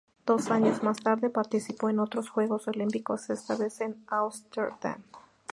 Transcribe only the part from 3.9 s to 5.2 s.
Ámsterdam.